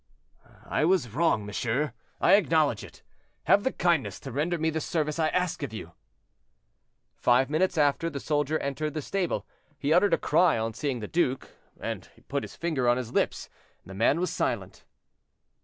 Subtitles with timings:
[0.65, 3.03] "I was wrong, monsieur, I acknowledge it;
[3.43, 5.91] have the kindness to render me the service I ask of you."
[7.13, 9.45] Five minutes after, the soldier entered the stable.
[9.77, 13.11] He uttered a cry on seeing the duke; but he put his finger on his
[13.13, 13.29] lip,
[13.83, 14.85] and the man was silent.